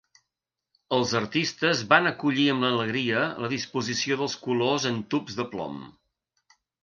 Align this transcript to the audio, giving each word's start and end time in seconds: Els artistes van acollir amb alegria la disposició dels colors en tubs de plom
Els 0.95 1.11
artistes 1.19 1.83
van 1.91 2.11
acollir 2.11 2.45
amb 2.55 2.67
alegria 2.71 3.21
la 3.45 3.51
disposició 3.53 4.19
dels 4.23 4.39
colors 4.49 4.89
en 4.93 4.97
tubs 5.15 5.37
de 5.41 5.47
plom 5.55 5.77